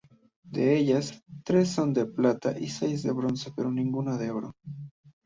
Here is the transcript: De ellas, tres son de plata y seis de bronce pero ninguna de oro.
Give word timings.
De 0.43 0.75
ellas, 0.77 1.23
tres 1.45 1.69
son 1.69 1.93
de 1.93 2.07
plata 2.07 2.57
y 2.57 2.69
seis 2.69 3.03
de 3.03 3.11
bronce 3.13 3.53
pero 3.55 3.69
ninguna 3.69 4.17
de 4.17 4.31
oro. 4.31 4.55